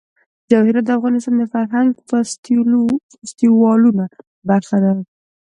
[0.49, 1.99] جواهرات د افغانستان د فرهنګي
[3.13, 4.03] فستیوالونو
[4.49, 4.91] برخه ده.